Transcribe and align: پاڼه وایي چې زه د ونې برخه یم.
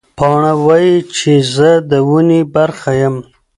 پاڼه 0.17 0.53
وایي 0.65 0.95
چې 1.15 1.31
زه 1.53 1.69
د 1.89 1.91
ونې 2.09 2.41
برخه 2.55 2.91
یم. 3.01 3.15